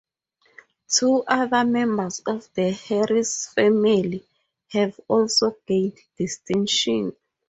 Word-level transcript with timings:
Two 0.87 1.23
other 1.27 1.63
members 1.63 2.23
of 2.25 2.51
the 2.55 2.71
Harris 2.71 3.49
family 3.53 4.25
have 4.69 4.99
also 5.07 5.55
gained 5.67 5.95
distinction. 6.17 7.15